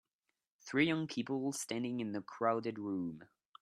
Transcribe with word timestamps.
Three 0.61 0.87
young 0.87 1.05
people 1.05 1.51
standing 1.51 1.99
in 1.99 2.15
a 2.15 2.23
crowded 2.23 2.79
room 2.79 3.25